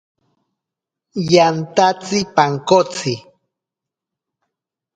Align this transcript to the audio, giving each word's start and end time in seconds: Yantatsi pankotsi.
Yantatsi 1.33 2.19
pankotsi. 2.35 3.13